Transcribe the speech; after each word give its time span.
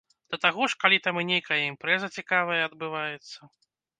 Да 0.35 0.37
таго 0.45 0.61
ж, 0.73 0.77
калі 0.83 0.97
там 1.07 1.19
і 1.23 1.25
нейкая 1.31 1.59
імпрэза 1.71 2.09
цікавая 2.17 2.57
адбываецца. 2.69 3.39